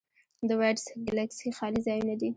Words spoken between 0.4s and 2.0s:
د وایډز ګلکسي خالي